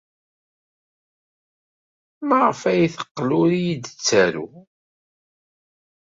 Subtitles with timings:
[2.27, 4.47] Maɣef ay teqqel ur iyi-d-tettaru?